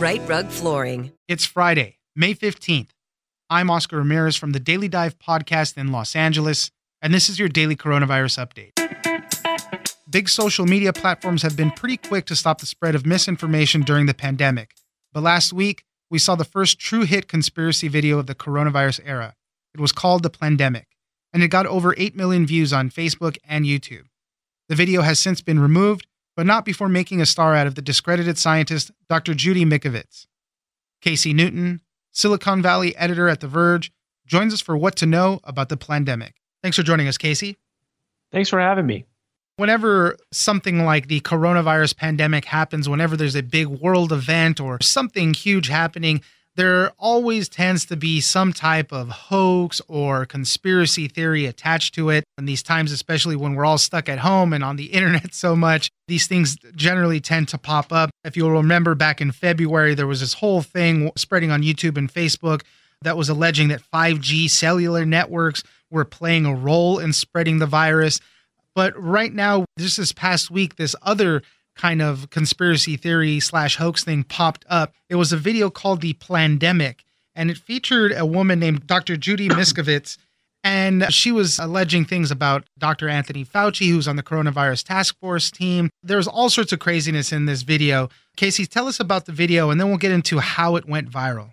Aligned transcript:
Rite 0.00 0.26
Rug 0.26 0.48
Flooring. 0.48 1.12
It's 1.28 1.44
Friday, 1.44 1.98
May 2.16 2.32
15th. 2.32 2.88
I'm 3.50 3.68
Oscar 3.68 3.98
Ramirez 3.98 4.34
from 4.34 4.52
the 4.52 4.58
Daily 4.58 4.88
Dive 4.88 5.18
podcast 5.18 5.76
in 5.76 5.92
Los 5.92 6.16
Angeles, 6.16 6.70
and 7.02 7.12
this 7.12 7.28
is 7.28 7.38
your 7.38 7.50
daily 7.50 7.76
coronavirus 7.76 8.42
update. 8.42 8.72
Big 10.08 10.30
social 10.30 10.64
media 10.64 10.94
platforms 10.94 11.42
have 11.42 11.54
been 11.54 11.70
pretty 11.70 11.98
quick 11.98 12.24
to 12.24 12.34
stop 12.34 12.60
the 12.60 12.66
spread 12.66 12.94
of 12.94 13.04
misinformation 13.04 13.82
during 13.82 14.06
the 14.06 14.14
pandemic. 14.14 14.70
But 15.12 15.22
last 15.22 15.52
week, 15.52 15.84
we 16.10 16.18
saw 16.18 16.34
the 16.34 16.46
first 16.46 16.78
true 16.78 17.02
hit 17.02 17.28
conspiracy 17.28 17.88
video 17.88 18.18
of 18.18 18.26
the 18.26 18.34
coronavirus 18.34 19.00
era. 19.04 19.34
It 19.74 19.80
was 19.80 19.92
called 19.92 20.22
The 20.22 20.30
Plandemic, 20.30 20.86
and 21.34 21.42
it 21.42 21.48
got 21.48 21.66
over 21.66 21.94
8 21.98 22.16
million 22.16 22.46
views 22.46 22.72
on 22.72 22.88
Facebook 22.88 23.36
and 23.46 23.66
YouTube. 23.66 24.04
The 24.70 24.76
video 24.76 25.02
has 25.02 25.20
since 25.20 25.42
been 25.42 25.60
removed, 25.60 26.06
but 26.40 26.46
not 26.46 26.64
before 26.64 26.88
making 26.88 27.20
a 27.20 27.26
star 27.26 27.54
out 27.54 27.66
of 27.66 27.74
the 27.74 27.82
discredited 27.82 28.38
scientist 28.38 28.90
Dr. 29.10 29.34
Judy 29.34 29.66
Mikovits. 29.66 30.26
Casey 31.02 31.34
Newton, 31.34 31.82
Silicon 32.12 32.62
Valley 32.62 32.96
editor 32.96 33.28
at 33.28 33.40
The 33.40 33.46
Verge, 33.46 33.92
joins 34.24 34.54
us 34.54 34.62
for 34.62 34.74
what 34.74 34.96
to 34.96 35.04
know 35.04 35.40
about 35.44 35.68
the 35.68 35.76
pandemic. 35.76 36.36
Thanks 36.62 36.78
for 36.78 36.82
joining 36.82 37.08
us, 37.08 37.18
Casey. 37.18 37.58
Thanks 38.32 38.48
for 38.48 38.58
having 38.58 38.86
me. 38.86 39.04
Whenever 39.56 40.16
something 40.32 40.86
like 40.86 41.08
the 41.08 41.20
coronavirus 41.20 41.98
pandemic 41.98 42.46
happens, 42.46 42.88
whenever 42.88 43.18
there's 43.18 43.36
a 43.36 43.42
big 43.42 43.66
world 43.66 44.10
event 44.10 44.62
or 44.62 44.78
something 44.80 45.34
huge 45.34 45.68
happening, 45.68 46.22
there 46.60 46.92
always 46.98 47.48
tends 47.48 47.86
to 47.86 47.96
be 47.96 48.20
some 48.20 48.52
type 48.52 48.92
of 48.92 49.08
hoax 49.08 49.80
or 49.88 50.26
conspiracy 50.26 51.08
theory 51.08 51.46
attached 51.46 51.94
to 51.94 52.10
it. 52.10 52.22
In 52.36 52.44
these 52.44 52.62
times, 52.62 52.92
especially 52.92 53.34
when 53.34 53.54
we're 53.54 53.64
all 53.64 53.78
stuck 53.78 54.10
at 54.10 54.18
home 54.18 54.52
and 54.52 54.62
on 54.62 54.76
the 54.76 54.84
internet 54.92 55.32
so 55.32 55.56
much, 55.56 55.90
these 56.06 56.26
things 56.26 56.58
generally 56.76 57.18
tend 57.18 57.48
to 57.48 57.56
pop 57.56 57.94
up. 57.94 58.10
If 58.24 58.36
you'll 58.36 58.50
remember 58.50 58.94
back 58.94 59.22
in 59.22 59.32
February, 59.32 59.94
there 59.94 60.06
was 60.06 60.20
this 60.20 60.34
whole 60.34 60.60
thing 60.60 61.10
spreading 61.16 61.50
on 61.50 61.62
YouTube 61.62 61.96
and 61.96 62.12
Facebook 62.12 62.60
that 63.00 63.16
was 63.16 63.30
alleging 63.30 63.68
that 63.68 63.80
5G 63.90 64.50
cellular 64.50 65.06
networks 65.06 65.62
were 65.90 66.04
playing 66.04 66.44
a 66.44 66.54
role 66.54 66.98
in 66.98 67.14
spreading 67.14 67.58
the 67.58 67.64
virus. 67.64 68.20
But 68.74 68.92
right 69.02 69.32
now, 69.32 69.64
just 69.78 69.96
this 69.96 70.12
past 70.12 70.50
week, 70.50 70.76
this 70.76 70.94
other 71.00 71.40
kind 71.80 72.02
of 72.02 72.28
conspiracy 72.28 72.96
theory 72.96 73.40
slash 73.40 73.76
hoax 73.76 74.04
thing 74.04 74.22
popped 74.22 74.66
up. 74.68 74.92
It 75.08 75.14
was 75.14 75.32
a 75.32 75.38
video 75.38 75.70
called 75.70 76.02
The 76.02 76.12
Plandemic, 76.12 76.96
and 77.34 77.50
it 77.50 77.56
featured 77.56 78.12
a 78.12 78.26
woman 78.26 78.60
named 78.60 78.86
Dr. 78.86 79.16
Judy 79.16 79.48
Mikovits. 79.58 80.18
And 80.62 81.10
she 81.10 81.32
was 81.32 81.58
alleging 81.58 82.04
things 82.04 82.30
about 82.30 82.64
Dr. 82.76 83.08
Anthony 83.08 83.46
Fauci, 83.46 83.88
who's 83.88 84.06
on 84.06 84.16
the 84.16 84.22
coronavirus 84.22 84.84
task 84.84 85.18
force 85.18 85.50
team. 85.50 85.88
There's 86.02 86.28
all 86.28 86.50
sorts 86.50 86.70
of 86.74 86.80
craziness 86.80 87.32
in 87.32 87.46
this 87.46 87.62
video. 87.62 88.10
Casey, 88.36 88.66
tell 88.66 88.86
us 88.86 89.00
about 89.00 89.24
the 89.24 89.32
video, 89.32 89.70
and 89.70 89.80
then 89.80 89.88
we'll 89.88 89.96
get 89.96 90.12
into 90.12 90.38
how 90.38 90.76
it 90.76 90.84
went 90.86 91.10
viral. 91.10 91.52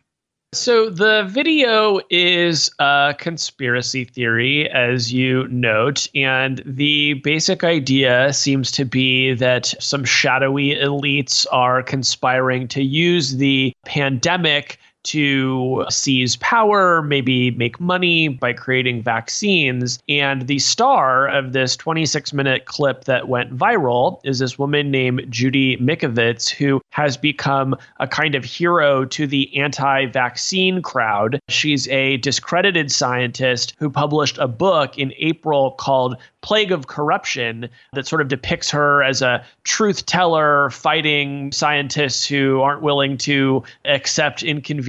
So 0.53 0.89
the 0.89 1.27
video 1.29 1.99
is 2.09 2.71
a 2.79 3.13
conspiracy 3.17 4.05
theory, 4.05 4.69
as 4.69 5.11
you 5.11 5.45
note, 5.49 6.07
and 6.15 6.63
the 6.65 7.15
basic 7.15 7.65
idea 7.65 8.31
seems 8.31 8.71
to 8.71 8.85
be 8.85 9.33
that 9.33 9.73
some 9.81 10.05
shadowy 10.05 10.69
elites 10.75 11.45
are 11.51 11.83
conspiring 11.83 12.69
to 12.69 12.81
use 12.81 13.35
the 13.35 13.73
pandemic 13.85 14.79
to 15.07 15.85
seize 15.89 16.35
power, 16.37 17.01
maybe 17.01 17.51
make 17.51 17.79
money 17.79 18.27
by 18.27 18.53
creating 18.53 19.01
vaccines. 19.01 19.99
And 20.09 20.47
the 20.47 20.59
star 20.59 21.27
of 21.27 21.53
this 21.53 21.75
26 21.77 22.33
minute 22.33 22.65
clip 22.65 23.05
that 23.05 23.27
went 23.27 23.55
viral 23.55 24.19
is 24.23 24.39
this 24.39 24.59
woman 24.59 24.91
named 24.91 25.25
Judy 25.29 25.77
Mikovits, 25.77 26.49
who 26.49 26.81
has 26.89 27.15
become 27.15 27.75
a 27.99 28.07
kind 28.07 28.35
of 28.35 28.43
hero 28.43 29.05
to 29.05 29.27
the 29.27 29.55
anti 29.57 30.07
vaccine 30.07 30.81
crowd. 30.81 31.39
She's 31.47 31.87
a 31.87 32.17
discredited 32.17 32.91
scientist 32.91 33.75
who 33.79 33.89
published 33.89 34.37
a 34.37 34.47
book 34.47 34.97
in 34.97 35.13
April 35.17 35.71
called 35.71 36.17
Plague 36.41 36.71
of 36.71 36.87
Corruption 36.87 37.69
that 37.93 38.07
sort 38.07 38.21
of 38.21 38.27
depicts 38.27 38.69
her 38.69 39.03
as 39.03 39.21
a 39.21 39.43
truth 39.63 40.05
teller 40.05 40.69
fighting 40.69 41.51
scientists 41.51 42.25
who 42.25 42.61
aren't 42.61 42.81
willing 42.81 43.17
to 43.17 43.63
accept 43.85 44.43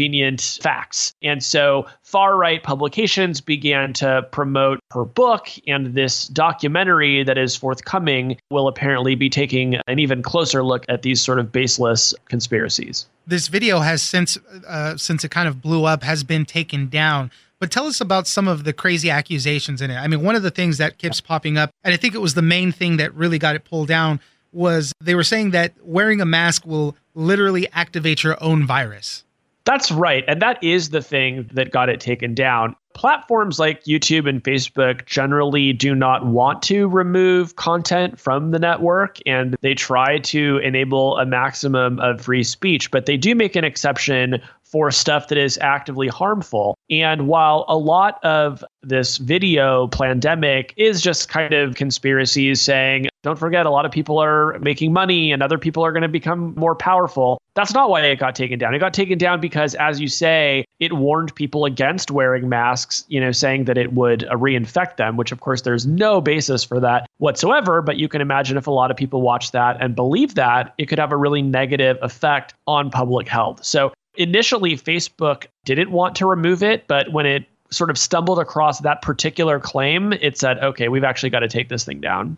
inconvenient 0.08 0.58
facts. 0.62 1.14
And 1.22 1.43
so 1.43 1.87
far 2.02 2.37
right 2.37 2.62
publications 2.62 3.40
began 3.40 3.93
to 3.94 4.26
promote 4.32 4.81
her 4.93 5.05
book, 5.05 5.49
and 5.66 5.94
this 5.94 6.28
documentary 6.28 7.22
that 7.25 7.38
is 7.38 7.56
forthcoming 7.56 8.38
will 8.50 8.69
apparently 8.69 9.14
be 9.14 9.28
taking 9.28 9.76
an 9.87 9.99
even 9.99 10.22
closer 10.22 10.64
look 10.64 10.84
at 10.88 11.02
these 11.02 11.20
sort 11.20 11.38
of 11.38 11.52
baseless 11.52 12.14
conspiracies. 12.26 13.06
This 13.26 13.49
video 13.49 13.81
has 13.81 14.02
since 14.02 14.38
uh, 14.66 14.96
since 14.96 15.25
it 15.25 15.31
kind 15.31 15.49
of 15.49 15.60
blew 15.60 15.84
up 15.84 16.02
has 16.02 16.25
been 16.25 16.46
taken 16.46 16.88
down. 16.88 17.31
But 17.60 17.72
tell 17.72 17.87
us 17.87 18.00
about 18.00 18.28
some 18.28 18.46
of 18.46 18.62
the 18.62 18.72
crazy 18.72 19.10
accusations 19.10 19.82
in 19.82 19.90
it. 19.90 19.96
I 19.96 20.06
mean, 20.06 20.22
one 20.22 20.37
of 20.37 20.44
the 20.44 20.50
things 20.50 20.78
that 20.78 20.99
keeps 20.99 21.20
popping 21.20 21.58
up, 21.58 21.70
and 21.82 21.93
I 21.93 21.96
think 21.96 22.14
it 22.14 22.20
was 22.20 22.34
the 22.34 22.43
main 22.43 22.70
thing 22.70 22.99
that 22.99 23.12
really 23.14 23.37
got 23.37 23.56
it 23.56 23.64
pulled 23.64 23.88
down, 23.88 24.20
was 24.52 24.93
they 25.00 25.16
were 25.16 25.25
saying 25.25 25.50
that 25.50 25.75
wearing 25.82 26.20
a 26.20 26.25
mask 26.25 26.64
will 26.64 26.94
literally 27.16 27.66
activate 27.72 28.22
your 28.22 28.43
own 28.43 28.64
virus. 28.64 29.25
That's 29.69 29.91
right. 29.91 30.25
And 30.26 30.41
that 30.41 30.65
is 30.65 30.88
the 30.88 31.03
thing 31.03 31.50
that 31.53 31.70
got 31.70 31.91
it 31.91 32.00
taken 32.00 32.35
down. 32.35 32.75
Platforms 32.98 33.60
like 33.60 33.84
YouTube 33.84 34.28
and 34.28 34.42
Facebook 34.42 35.06
generally 35.06 35.72
do 35.72 35.94
not 35.94 36.26
want 36.26 36.62
to 36.62 36.88
remove 36.88 37.54
content 37.54 38.18
from 38.18 38.50
the 38.50 38.58
network 38.58 39.18
and 39.24 39.56
they 39.60 39.72
try 39.72 40.18
to 40.18 40.58
enable 40.64 41.16
a 41.18 41.24
maximum 41.24 42.00
of 42.00 42.20
free 42.20 42.42
speech, 42.42 42.90
but 42.90 43.06
they 43.06 43.16
do 43.16 43.36
make 43.36 43.54
an 43.54 43.62
exception 43.62 44.42
for 44.64 44.90
stuff 44.90 45.28
that 45.28 45.38
is 45.38 45.58
actively 45.62 46.08
harmful. 46.08 46.76
And 46.90 47.28
while 47.28 47.64
a 47.68 47.76
lot 47.76 48.22
of 48.24 48.64
this 48.82 49.18
video 49.18 49.86
Plandemic 49.86 50.72
is 50.76 51.00
just 51.00 51.28
kind 51.28 51.54
of 51.54 51.76
conspiracies 51.76 52.60
saying, 52.60 53.06
don't 53.22 53.38
forget, 53.38 53.64
a 53.64 53.70
lot 53.70 53.86
of 53.86 53.92
people 53.92 54.18
are 54.18 54.58
making 54.58 54.92
money 54.92 55.30
and 55.30 55.40
other 55.40 55.56
people 55.56 55.84
are 55.84 55.92
going 55.92 56.02
to 56.02 56.08
become 56.08 56.52
more 56.56 56.74
powerful. 56.74 57.40
That's 57.54 57.74
not 57.74 57.90
why 57.90 58.02
it 58.06 58.18
got 58.18 58.34
taken 58.34 58.58
down. 58.58 58.74
It 58.74 58.80
got 58.80 58.92
taken 58.92 59.18
down 59.18 59.40
because, 59.40 59.76
as 59.76 60.00
you 60.00 60.08
say, 60.08 60.64
it 60.80 60.92
warned 60.92 61.34
people 61.34 61.64
against 61.64 62.10
wearing 62.10 62.48
masks, 62.48 63.04
you 63.08 63.20
know, 63.20 63.32
saying 63.32 63.64
that 63.64 63.76
it 63.76 63.92
would 63.92 64.25
uh, 64.25 64.32
reinfect 64.32 64.96
them, 64.96 65.16
which 65.16 65.32
of 65.32 65.40
course 65.40 65.62
there's 65.62 65.86
no 65.86 66.20
basis 66.20 66.62
for 66.62 66.78
that 66.80 67.08
whatsoever. 67.19 67.82
But 67.82 67.96
you 67.96 68.08
can 68.08 68.20
imagine 68.20 68.56
if 68.56 68.66
a 68.66 68.70
lot 68.70 68.90
of 68.90 68.96
people 68.96 69.20
watch 69.20 69.50
that 69.52 69.76
and 69.80 69.94
believe 69.94 70.34
that, 70.36 70.75
it 70.78 70.86
could 70.86 70.98
have 70.98 71.12
a 71.12 71.16
really 71.16 71.42
negative 71.42 71.98
effect 72.02 72.54
on 72.66 72.90
public 72.90 73.28
health. 73.28 73.64
So 73.64 73.92
initially 74.16 74.76
Facebook 74.76 75.46
didn't 75.64 75.90
want 75.90 76.14
to 76.16 76.26
remove 76.26 76.62
it, 76.62 76.86
but 76.86 77.12
when 77.12 77.26
it 77.26 77.46
sort 77.70 77.90
of 77.90 77.98
stumbled 77.98 78.38
across 78.38 78.81
that 78.81 79.02
particular 79.02 79.60
claim, 79.60 80.12
it 80.14 80.38
said, 80.38 80.58
okay, 80.58 80.88
we've 80.88 81.04
actually 81.04 81.31
got 81.31 81.40
to 81.40 81.48
take 81.48 81.69
this 81.69 81.84
thing 81.84 82.00
down. 82.00 82.36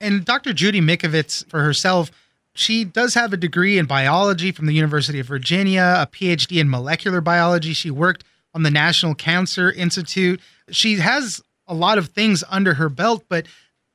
And 0.00 0.24
Dr. 0.24 0.52
Judy 0.52 0.80
Mikovits, 0.80 1.46
for 1.48 1.62
herself, 1.62 2.10
she 2.54 2.84
does 2.84 3.14
have 3.14 3.32
a 3.32 3.36
degree 3.36 3.78
in 3.78 3.86
biology 3.86 4.52
from 4.52 4.66
the 4.66 4.74
University 4.74 5.18
of 5.18 5.26
Virginia, 5.26 5.96
a 5.98 6.06
PhD 6.06 6.60
in 6.60 6.70
molecular 6.70 7.20
biology. 7.20 7.72
She 7.72 7.90
worked 7.90 8.24
on 8.54 8.62
the 8.62 8.70
National 8.70 9.14
Cancer 9.14 9.72
Institute. 9.72 10.40
She 10.70 10.96
has 10.96 11.42
a 11.66 11.74
lot 11.74 11.98
of 11.98 12.08
things 12.08 12.44
under 12.48 12.74
her 12.74 12.88
belt, 12.88 13.24
but 13.28 13.46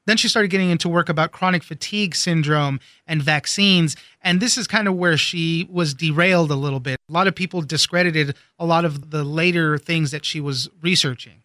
then 0.05 0.17
she 0.17 0.27
started 0.27 0.49
getting 0.49 0.71
into 0.71 0.89
work 0.89 1.07
about 1.07 1.31
chronic 1.31 1.63
fatigue 1.63 2.15
syndrome 2.15 2.79
and 3.07 3.21
vaccines. 3.21 3.95
And 4.21 4.41
this 4.41 4.57
is 4.57 4.67
kind 4.67 4.87
of 4.87 4.95
where 4.95 5.17
she 5.17 5.67
was 5.71 5.93
derailed 5.93 6.51
a 6.51 6.55
little 6.55 6.79
bit. 6.79 6.99
A 7.09 7.13
lot 7.13 7.27
of 7.27 7.35
people 7.35 7.61
discredited 7.61 8.35
a 8.57 8.65
lot 8.65 8.85
of 8.85 9.11
the 9.11 9.23
later 9.23 9.77
things 9.77 10.11
that 10.11 10.25
she 10.25 10.41
was 10.41 10.69
researching. 10.81 11.43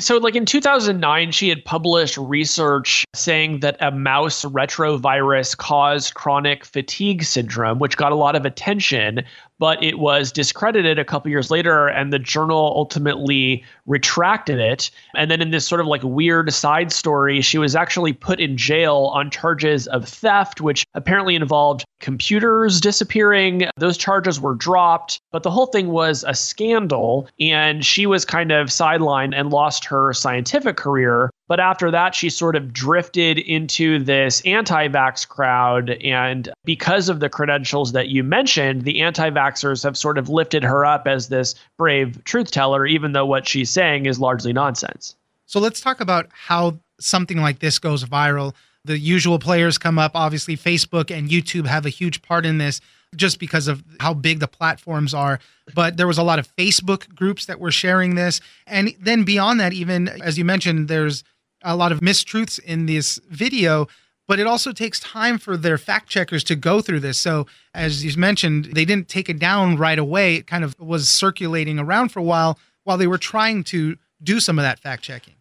So, 0.00 0.18
like 0.18 0.34
in 0.34 0.44
2009, 0.44 1.30
she 1.30 1.48
had 1.48 1.64
published 1.64 2.16
research 2.16 3.04
saying 3.14 3.60
that 3.60 3.76
a 3.80 3.92
mouse 3.92 4.44
retrovirus 4.44 5.56
caused 5.56 6.14
chronic 6.14 6.64
fatigue 6.64 7.22
syndrome, 7.22 7.78
which 7.78 7.96
got 7.96 8.10
a 8.10 8.16
lot 8.16 8.34
of 8.34 8.44
attention 8.44 9.22
but 9.58 9.82
it 9.82 9.98
was 9.98 10.32
discredited 10.32 10.98
a 10.98 11.04
couple 11.04 11.30
years 11.30 11.50
later 11.50 11.86
and 11.88 12.12
the 12.12 12.18
journal 12.18 12.72
ultimately 12.76 13.64
retracted 13.86 14.58
it. 14.58 14.90
And 15.14 15.30
then 15.30 15.40
in 15.40 15.50
this 15.50 15.66
sort 15.66 15.80
of 15.80 15.86
like 15.86 16.02
weird 16.02 16.52
side 16.52 16.92
story 16.92 17.40
she 17.40 17.58
was 17.58 17.74
actually 17.74 18.12
put 18.12 18.40
in 18.40 18.56
jail 18.56 19.10
on 19.14 19.30
charges 19.30 19.86
of 19.88 20.08
theft 20.08 20.60
which 20.60 20.86
apparently 20.94 21.34
involved 21.34 21.84
computers 22.00 22.80
disappearing. 22.80 23.68
Those 23.76 23.96
charges 23.96 24.40
were 24.40 24.54
dropped 24.54 25.20
but 25.32 25.42
the 25.42 25.50
whole 25.50 25.66
thing 25.66 25.88
was 25.88 26.24
a 26.26 26.34
scandal 26.34 27.28
and 27.40 27.84
she 27.84 28.06
was 28.06 28.24
kind 28.24 28.52
of 28.52 28.68
sidelined 28.68 29.34
and 29.34 29.50
lost 29.50 29.84
her 29.84 30.12
scientific 30.12 30.76
career 30.76 31.30
but 31.46 31.60
after 31.60 31.90
that, 31.90 32.14
she 32.14 32.30
sort 32.30 32.56
of 32.56 32.72
drifted 32.72 33.38
into 33.38 33.98
this 33.98 34.40
anti 34.42 34.88
vax 34.88 35.28
crowd. 35.28 35.90
And 36.02 36.48
because 36.64 37.08
of 37.08 37.20
the 37.20 37.28
credentials 37.28 37.92
that 37.92 38.08
you 38.08 38.24
mentioned, 38.24 38.82
the 38.82 39.02
anti 39.02 39.30
vaxxers 39.30 39.82
have 39.84 39.96
sort 39.96 40.16
of 40.16 40.28
lifted 40.28 40.62
her 40.62 40.84
up 40.84 41.06
as 41.06 41.28
this 41.28 41.54
brave 41.76 42.22
truth 42.24 42.50
teller, 42.50 42.86
even 42.86 43.12
though 43.12 43.26
what 43.26 43.46
she's 43.46 43.70
saying 43.70 44.06
is 44.06 44.18
largely 44.18 44.52
nonsense. 44.52 45.16
So 45.46 45.60
let's 45.60 45.80
talk 45.80 46.00
about 46.00 46.28
how 46.32 46.78
something 46.98 47.38
like 47.38 47.58
this 47.58 47.78
goes 47.78 48.04
viral. 48.04 48.54
The 48.86 48.98
usual 48.98 49.38
players 49.38 49.78
come 49.78 49.98
up. 49.98 50.12
Obviously, 50.14 50.56
Facebook 50.56 51.16
and 51.16 51.28
YouTube 51.28 51.66
have 51.66 51.86
a 51.86 51.90
huge 51.90 52.22
part 52.22 52.46
in 52.46 52.58
this 52.58 52.80
just 53.16 53.38
because 53.38 53.68
of 53.68 53.82
how 54.00 54.14
big 54.14 54.40
the 54.40 54.48
platforms 54.48 55.14
are. 55.14 55.38
But 55.74 55.96
there 55.96 56.06
was 56.06 56.18
a 56.18 56.22
lot 56.22 56.38
of 56.38 56.54
Facebook 56.56 57.14
groups 57.14 57.46
that 57.46 57.60
were 57.60 57.70
sharing 57.70 58.14
this. 58.14 58.40
And 58.66 58.94
then 59.00 59.24
beyond 59.24 59.60
that, 59.60 59.72
even 59.72 60.08
as 60.08 60.36
you 60.36 60.44
mentioned, 60.44 60.88
there's 60.88 61.22
a 61.64 61.74
lot 61.74 61.90
of 61.90 62.00
mistruths 62.00 62.58
in 62.60 62.86
this 62.86 63.18
video 63.28 63.88
but 64.26 64.38
it 64.38 64.46
also 64.46 64.72
takes 64.72 65.00
time 65.00 65.38
for 65.38 65.56
their 65.56 65.78
fact 65.78 66.08
checkers 66.08 66.42
to 66.44 66.56
go 66.56 66.80
through 66.80 67.00
this. 67.00 67.18
So, 67.18 67.46
as 67.74 68.04
you 68.04 68.18
mentioned, 68.18 68.66
they 68.66 68.84
didn't 68.84 69.08
take 69.08 69.28
it 69.28 69.38
down 69.38 69.76
right 69.76 69.98
away. 69.98 70.36
It 70.36 70.46
kind 70.46 70.64
of 70.64 70.78
was 70.78 71.08
circulating 71.08 71.78
around 71.78 72.10
for 72.10 72.20
a 72.20 72.24
while 72.24 72.58
while 72.84 72.96
they 72.96 73.06
were 73.06 73.18
trying 73.18 73.64
to 73.64 73.96
do 74.22 74.40
some 74.40 74.58
of 74.58 74.62
that 74.62 74.78
fact 74.78 75.02
checking. 75.02 75.34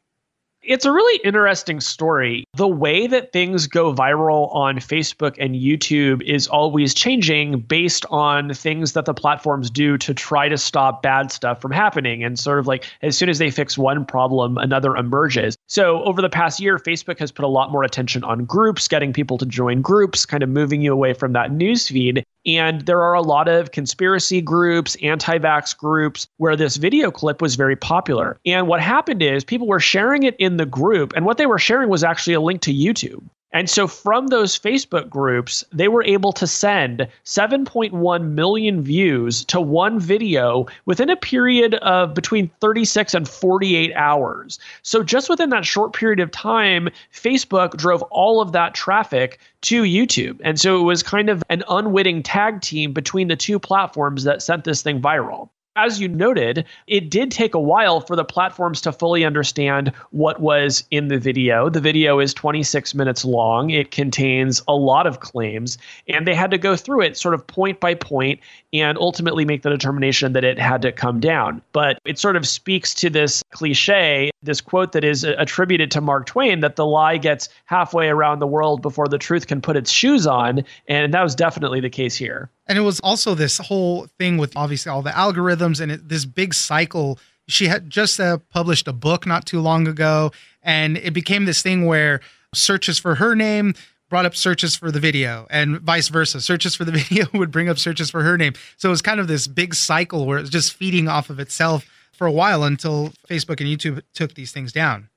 It's 0.65 0.85
a 0.85 0.93
really 0.93 1.19
interesting 1.25 1.81
story. 1.81 2.45
The 2.53 2.69
way 2.69 3.05
that 3.07 3.33
things 3.33 3.67
go 3.67 3.93
viral 3.93 4.53
on 4.55 4.77
Facebook 4.77 5.35
and 5.37 5.55
YouTube 5.55 6.21
is 6.23 6.47
always 6.47 6.93
changing 6.93 7.59
based 7.59 8.05
on 8.09 8.53
things 8.53 8.93
that 8.93 9.03
the 9.03 9.13
platforms 9.13 9.69
do 9.69 9.97
to 9.97 10.13
try 10.13 10.47
to 10.47 10.57
stop 10.57 11.03
bad 11.03 11.33
stuff 11.33 11.59
from 11.59 11.71
happening. 11.71 12.23
And 12.23 12.39
sort 12.39 12.59
of 12.59 12.67
like 12.67 12.85
as 13.01 13.17
soon 13.17 13.27
as 13.27 13.39
they 13.39 13.51
fix 13.51 13.77
one 13.77 14.05
problem, 14.05 14.57
another 14.57 14.95
emerges. 14.95 15.57
So 15.67 16.01
over 16.03 16.21
the 16.21 16.29
past 16.29 16.61
year, 16.61 16.77
Facebook 16.77 17.19
has 17.19 17.29
put 17.29 17.43
a 17.43 17.49
lot 17.49 17.69
more 17.69 17.83
attention 17.83 18.23
on 18.23 18.45
groups, 18.45 18.87
getting 18.87 19.11
people 19.11 19.37
to 19.39 19.45
join 19.45 19.81
groups, 19.81 20.25
kind 20.25 20.43
of 20.43 20.49
moving 20.49 20.81
you 20.81 20.93
away 20.93 21.13
from 21.13 21.33
that 21.33 21.51
news 21.51 21.89
feed. 21.89 22.23
And 22.45 22.81
there 22.81 23.01
are 23.03 23.13
a 23.13 23.21
lot 23.21 23.47
of 23.47 23.71
conspiracy 23.71 24.41
groups, 24.41 24.97
anti 25.01 25.37
vax 25.39 25.75
groups, 25.77 26.27
where 26.37 26.55
this 26.55 26.75
video 26.75 27.11
clip 27.11 27.41
was 27.41 27.55
very 27.55 27.75
popular. 27.75 28.37
And 28.45 28.67
what 28.67 28.81
happened 28.81 29.21
is 29.21 29.43
people 29.43 29.67
were 29.67 29.79
sharing 29.79 30.23
it 30.23 30.35
in 30.39 30.57
the 30.57 30.65
group, 30.65 31.13
and 31.15 31.25
what 31.25 31.37
they 31.37 31.45
were 31.45 31.59
sharing 31.59 31.89
was 31.89 32.03
actually 32.03 32.33
a 32.33 32.41
link 32.41 32.61
to 32.61 32.73
YouTube. 32.73 33.23
And 33.53 33.69
so 33.69 33.87
from 33.87 34.27
those 34.27 34.57
Facebook 34.57 35.09
groups, 35.09 35.63
they 35.71 35.87
were 35.87 36.03
able 36.03 36.33
to 36.33 36.47
send 36.47 37.07
7.1 37.23 38.31
million 38.31 38.81
views 38.81 39.45
to 39.45 39.61
one 39.61 39.99
video 39.99 40.65
within 40.85 41.09
a 41.11 41.15
period 41.15 41.75
of 41.75 42.15
between 42.15 42.49
36 42.61 43.13
and 43.13 43.29
48 43.29 43.93
hours. 43.93 44.57
So 44.81 45.03
just 45.03 45.29
within 45.29 45.51
that 45.51 45.65
short 45.65 45.93
period 45.93 46.19
of 46.19 46.31
time, 46.31 46.89
Facebook 47.13 47.77
drove 47.77 48.01
all 48.03 48.41
of 48.41 48.53
that 48.53 48.73
traffic 48.73 49.39
to 49.61 49.83
YouTube. 49.83 50.41
And 50.43 50.59
so 50.59 50.79
it 50.79 50.83
was 50.83 51.03
kind 51.03 51.29
of 51.29 51.43
an 51.49 51.63
unwitting 51.69 52.23
tag 52.23 52.61
team 52.61 52.91
between 52.91 53.27
the 53.27 53.35
two 53.35 53.59
platforms 53.59 54.23
that 54.23 54.41
sent 54.41 54.63
this 54.63 54.81
thing 54.81 54.99
viral 54.99 55.49
as 55.75 55.99
you 55.99 56.07
noted, 56.07 56.65
it 56.87 57.09
did 57.09 57.31
take 57.31 57.53
a 57.53 57.59
while 57.59 58.01
for 58.01 58.15
the 58.15 58.23
platforms 58.23 58.81
to 58.81 58.91
fully 58.91 59.25
understand 59.25 59.91
what 60.11 60.39
was 60.39 60.83
in 60.91 61.07
the 61.07 61.17
video. 61.17 61.69
The 61.69 61.81
video 61.81 62.19
is 62.19 62.33
26 62.33 62.93
minutes 62.95 63.25
long, 63.25 63.69
it 63.69 63.91
contains 63.91 64.61
a 64.67 64.75
lot 64.75 65.07
of 65.07 65.19
claims, 65.19 65.77
and 66.07 66.27
they 66.27 66.35
had 66.35 66.51
to 66.51 66.57
go 66.57 66.75
through 66.75 67.01
it 67.01 67.17
sort 67.17 67.33
of 67.33 67.45
point 67.45 67.79
by 67.79 67.95
point 67.95 68.39
and 68.71 68.97
ultimately 68.97 69.45
make 69.45 69.63
the 69.63 69.69
determination 69.69 70.33
that 70.33 70.43
it 70.43 70.59
had 70.59 70.81
to 70.83 70.91
come 70.91 71.19
down. 71.19 71.61
But 71.71 71.99
it 72.05 72.19
sort 72.19 72.35
of 72.35 72.47
speaks 72.47 72.93
to 72.95 73.09
this 73.09 73.42
cliche, 73.53 74.31
this 74.41 74.59
quote 74.59 74.91
that 74.91 75.03
is 75.03 75.23
attributed 75.23 75.91
to 75.91 76.01
Mark 76.01 76.25
Twain 76.25 76.59
that 76.59 76.75
the 76.75 76.85
lie 76.85 77.17
gets 77.17 77.47
halfway 77.65 78.09
around 78.09 78.39
the 78.39 78.47
world 78.47 78.81
before 78.81 79.07
the 79.07 79.17
truth 79.17 79.47
can 79.47 79.61
put 79.61 79.77
its 79.77 79.89
shoes 79.89 80.27
on. 80.27 80.65
And 80.87 81.13
that 81.13 81.23
was 81.23 81.35
definitely 81.35 81.79
the 81.79 81.89
case 81.89 82.15
here. 82.15 82.49
And 82.67 82.77
it 82.77 82.81
was 82.81 82.99
also 82.99 83.35
this 83.35 83.57
whole 83.59 84.07
thing 84.19 84.37
with 84.37 84.57
obviously 84.57 84.89
all 84.89 85.01
the 85.01 85.11
algorithms 85.11 85.79
and 85.79 85.91
it, 85.91 86.09
this 86.09 86.25
big 86.25 86.53
cycle. 86.53 87.19
She 87.47 87.67
had 87.67 87.89
just 87.89 88.19
uh, 88.19 88.39
published 88.49 88.87
a 88.87 88.93
book 88.93 89.25
not 89.25 89.45
too 89.45 89.59
long 89.59 89.87
ago, 89.87 90.31
and 90.61 90.97
it 90.97 91.11
became 91.11 91.45
this 91.45 91.61
thing 91.61 91.85
where 91.85 92.21
searches 92.53 92.99
for 92.99 93.15
her 93.15 93.35
name 93.35 93.73
brought 94.09 94.25
up 94.25 94.35
searches 94.35 94.75
for 94.75 94.91
the 94.91 94.99
video 94.99 95.47
and 95.49 95.79
vice 95.81 96.07
versa. 96.07 96.39
Searches 96.39 96.75
for 96.75 96.85
the 96.85 96.91
video 97.09 97.25
would 97.33 97.51
bring 97.51 97.67
up 97.67 97.79
searches 97.79 98.09
for 98.09 98.23
her 98.23 98.37
name. 98.37 98.53
So 98.77 98.89
it 98.89 98.91
was 98.91 99.01
kind 99.01 99.19
of 99.19 99.27
this 99.27 99.47
big 99.47 99.73
cycle 99.73 100.25
where 100.25 100.37
it 100.37 100.41
was 100.41 100.49
just 100.49 100.73
feeding 100.73 101.07
off 101.07 101.29
of 101.29 101.39
itself 101.39 101.85
for 102.13 102.27
a 102.27 102.31
while 102.31 102.63
until 102.63 103.11
Facebook 103.27 103.59
and 103.59 103.67
YouTube 103.69 104.01
took 104.13 104.33
these 104.35 104.51
things 104.51 104.71
down. 104.71 105.09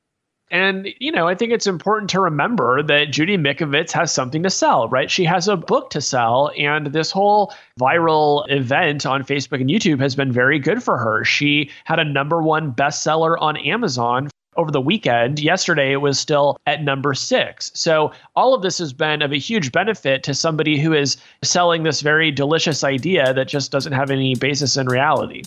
And, 0.50 0.88
you 1.00 1.10
know, 1.10 1.26
I 1.26 1.34
think 1.34 1.52
it's 1.52 1.66
important 1.66 2.08
to 2.10 2.20
remember 2.20 2.80
that 2.82 3.10
Judy 3.10 3.36
Mikovits 3.36 3.90
has 3.92 4.12
something 4.12 4.44
to 4.44 4.50
sell, 4.50 4.88
right? 4.88 5.10
She 5.10 5.24
has 5.24 5.48
a 5.48 5.56
book 5.56 5.90
to 5.90 6.00
sell. 6.00 6.52
And 6.56 6.86
this 6.88 7.10
whole 7.10 7.52
viral 7.80 8.48
event 8.48 9.06
on 9.06 9.24
Facebook 9.24 9.60
and 9.60 9.68
YouTube 9.68 10.00
has 10.00 10.14
been 10.14 10.30
very 10.30 10.60
good 10.60 10.84
for 10.84 10.98
her. 10.98 11.24
She 11.24 11.70
had 11.84 11.98
a 11.98 12.04
number 12.04 12.42
one 12.42 12.72
bestseller 12.72 13.36
on 13.40 13.56
Amazon 13.56 14.30
over 14.56 14.70
the 14.70 14.80
weekend. 14.80 15.40
Yesterday, 15.40 15.92
it 15.92 15.96
was 15.96 16.18
still 16.18 16.58
at 16.66 16.82
number 16.82 17.12
six. 17.12 17.72
So, 17.74 18.12
all 18.36 18.54
of 18.54 18.62
this 18.62 18.78
has 18.78 18.92
been 18.92 19.22
of 19.22 19.32
a 19.32 19.38
huge 19.38 19.72
benefit 19.72 20.22
to 20.22 20.34
somebody 20.34 20.78
who 20.78 20.92
is 20.92 21.16
selling 21.42 21.82
this 21.82 22.00
very 22.00 22.30
delicious 22.30 22.84
idea 22.84 23.34
that 23.34 23.48
just 23.48 23.70
doesn't 23.72 23.92
have 23.92 24.10
any 24.10 24.34
basis 24.34 24.76
in 24.76 24.86
reality. 24.86 25.42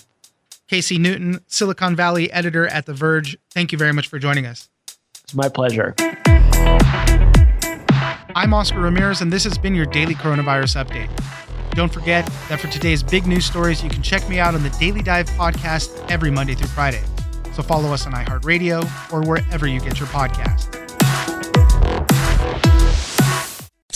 Casey 0.70 1.00
Newton, 1.00 1.44
Silicon 1.48 1.96
Valley 1.96 2.32
editor 2.32 2.68
at 2.68 2.86
The 2.86 2.94
Verge, 2.94 3.36
thank 3.50 3.72
you 3.72 3.78
very 3.78 3.92
much 3.92 4.08
for 4.08 4.20
joining 4.20 4.46
us. 4.46 4.70
It's 5.24 5.34
my 5.34 5.50
pleasure. 5.50 5.96
I'm 8.36 8.54
Oscar 8.54 8.80
Ramirez, 8.80 9.22
and 9.22 9.34
this 9.34 9.44
has 9.46 9.58
been 9.58 9.74
your 9.74 9.88
daily 9.88 10.14
coronavirus 10.14 10.86
update. 10.86 11.10
Don't 11.72 11.92
forget 11.92 12.24
that 12.50 12.60
for 12.60 12.68
today's 12.68 13.02
big 13.02 13.26
news 13.26 13.46
stories, 13.46 13.84
you 13.84 13.90
can 13.90 14.04
check 14.04 14.30
me 14.30 14.40
out 14.40 14.54
on 14.54 14.62
the 14.62 14.70
Daily 14.80 15.02
Dive 15.02 15.28
podcast 15.32 15.90
every 16.12 16.30
Monday 16.30 16.54
through 16.54 16.68
Friday. 16.68 17.02
So 17.54 17.64
follow 17.64 17.92
us 17.92 18.06
on 18.06 18.14
iHeartRadio 18.14 19.12
or 19.12 19.28
wherever 19.28 19.66
you 19.66 19.80
get 19.80 20.00
your 20.00 20.08
podcasts. 20.10 20.79